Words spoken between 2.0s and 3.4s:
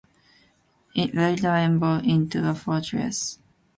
into a fortress.